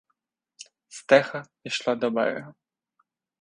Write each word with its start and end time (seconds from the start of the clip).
Стеха 0.87 1.45
пішла 1.63 1.95
до 1.95 2.11
берега. 2.11 2.53